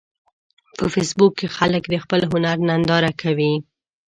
[0.77, 3.53] په فېسبوک کې خلک د خپل هنر ننداره کوي